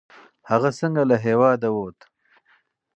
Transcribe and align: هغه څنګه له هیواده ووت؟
هغه 0.49 0.69
څنګه 0.79 1.01
له 1.09 1.15
هیواده 1.25 1.67
ووت؟ 1.71 1.99